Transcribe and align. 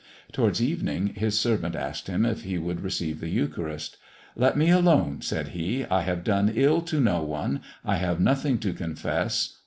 Towards 0.31 0.63
evening, 0.63 1.13
his 1.15 1.39
servant 1.39 1.75
asked 1.75 2.07
him 2.07 2.25
if 2.25 2.41
he 2.41 2.57
would 2.57 2.81
receive 2.81 3.19
the 3.19 3.29
Eucharist. 3.29 3.97
'Let 4.35 4.57
me 4.57 4.71
alone,' 4.71 5.21
said 5.21 5.49
he, 5.49 5.85
'I 5.85 6.01
have 6.01 6.23
done 6.23 6.51
ill 6.55 6.81
to 6.81 6.99
no 6.99 7.21
one. 7.21 7.61
I 7.85 7.97
have 7.97 8.19
nothing 8.19 8.57
to 8.61 8.73
confess. 8.73 9.57